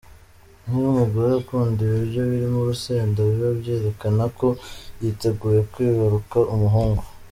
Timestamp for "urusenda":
2.61-3.17